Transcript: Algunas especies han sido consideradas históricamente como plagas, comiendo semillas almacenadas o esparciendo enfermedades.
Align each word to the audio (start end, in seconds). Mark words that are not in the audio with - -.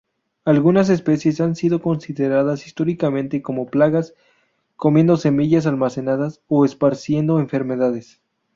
Algunas 0.45 0.89
especies 0.89 1.39
han 1.41 1.55
sido 1.55 1.79
consideradas 1.83 2.65
históricamente 2.65 3.43
como 3.43 3.67
plagas, 3.67 4.15
comiendo 4.75 5.15
semillas 5.15 5.67
almacenadas 5.67 6.41
o 6.47 6.65
esparciendo 6.65 7.39
enfermedades. 7.39 8.19